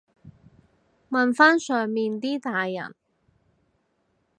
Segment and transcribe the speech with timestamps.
[1.11, 2.95] 問返上面啲大人